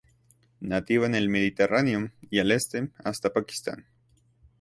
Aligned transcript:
Nativa 0.61 1.05
en 1.05 1.13
el 1.13 1.29
Mediterráneo 1.29 2.09
y, 2.31 2.39
al 2.39 2.49
Este, 2.49 2.89
hasta 3.03 3.31
Pakistán. 3.31 3.85